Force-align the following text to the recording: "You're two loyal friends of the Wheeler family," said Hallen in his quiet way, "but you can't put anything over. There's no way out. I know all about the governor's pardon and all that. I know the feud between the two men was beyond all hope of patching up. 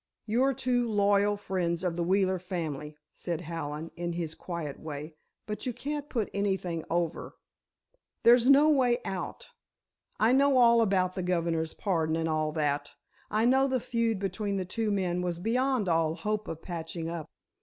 "You're 0.25 0.55
two 0.55 0.89
loyal 0.89 1.37
friends 1.37 1.83
of 1.83 1.95
the 1.95 2.01
Wheeler 2.03 2.39
family," 2.39 2.97
said 3.13 3.41
Hallen 3.41 3.91
in 3.95 4.13
his 4.13 4.33
quiet 4.33 4.79
way, 4.79 5.13
"but 5.45 5.67
you 5.67 5.73
can't 5.73 6.09
put 6.09 6.31
anything 6.33 6.83
over. 6.89 7.35
There's 8.23 8.49
no 8.49 8.67
way 8.67 8.97
out. 9.05 9.51
I 10.19 10.31
know 10.33 10.57
all 10.57 10.81
about 10.81 11.13
the 11.13 11.21
governor's 11.21 11.75
pardon 11.75 12.15
and 12.15 12.27
all 12.27 12.51
that. 12.53 12.93
I 13.29 13.45
know 13.45 13.67
the 13.67 13.79
feud 13.79 14.17
between 14.17 14.55
the 14.57 14.65
two 14.65 14.89
men 14.89 15.21
was 15.21 15.37
beyond 15.37 15.87
all 15.87 16.15
hope 16.15 16.47
of 16.47 16.63
patching 16.63 17.07
up. 17.07 17.27